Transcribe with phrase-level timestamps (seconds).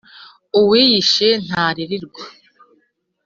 [0.59, 2.23] Uwiyishe ntaririrwa.